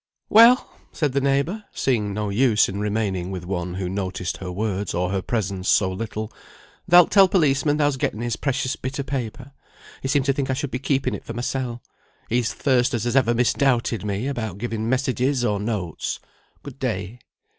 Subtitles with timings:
[0.29, 4.95] "Well!" said the neighbour, seeing no use in remaining with one who noticed her words
[4.95, 6.33] or her presence so little;
[6.89, 9.51] "thou'lt tell policeman thou'st getten his precious bit of paper.
[10.01, 11.83] He seemed to think I should be keeping it for mysel;
[12.29, 16.19] he's th' first as has ever misdoubted me about giving messages, or notes.
[16.63, 17.19] Good day."